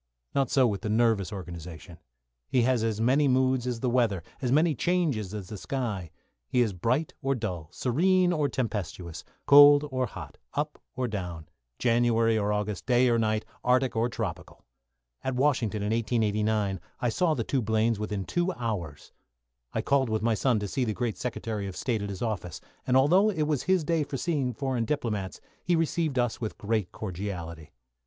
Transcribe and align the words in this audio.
Not 0.33 0.49
so 0.49 0.65
with 0.65 0.81
the 0.81 0.89
nervous 0.89 1.31
organisation. 1.31 1.99
He 2.49 2.63
has 2.63 2.83
as 2.83 2.99
many 2.99 3.27
moods 3.27 3.67
as 3.67 3.81
the 3.81 3.87
weather, 3.91 4.23
as 4.41 4.51
many 4.51 4.73
changes 4.73 5.31
as 5.31 5.49
the 5.49 5.59
sky. 5.59 6.09
He 6.47 6.59
is 6.61 6.73
bright 6.73 7.13
or 7.21 7.35
dull, 7.35 7.69
serene 7.71 8.33
or 8.33 8.49
tempestuous, 8.49 9.23
cold 9.45 9.85
or 9.91 10.07
hot, 10.07 10.39
up 10.55 10.81
or 10.95 11.07
down, 11.07 11.49
January 11.77 12.35
or 12.35 12.51
August, 12.51 12.87
day 12.87 13.09
or 13.09 13.19
night, 13.19 13.45
Arctic 13.63 13.95
or 13.95 14.09
tropical. 14.09 14.65
At 15.23 15.35
Washington, 15.35 15.83
in 15.83 15.91
1889, 15.93 16.79
I 16.99 17.09
saw 17.09 17.35
the 17.35 17.43
two 17.43 17.61
Blaines 17.61 17.99
within 17.99 18.25
two 18.25 18.51
hours. 18.53 19.11
I 19.71 19.83
called 19.83 20.09
with 20.09 20.23
my 20.23 20.33
son 20.33 20.57
to 20.61 20.67
see 20.67 20.83
the 20.83 20.93
great 20.95 21.15
Secretary 21.19 21.67
of 21.67 21.77
State 21.77 22.01
at 22.01 22.09
his 22.09 22.23
office, 22.23 22.59
and 22.87 22.97
although 22.97 23.29
it 23.29 23.43
was 23.43 23.61
his 23.61 23.83
day 23.83 24.01
for 24.03 24.17
seeing 24.17 24.51
foreign 24.55 24.85
diplomats, 24.85 25.39
he 25.63 25.75
received 25.75 26.17
us 26.17 26.41
with 26.41 26.57
great 26.57 26.91
cordiality. 26.91 27.69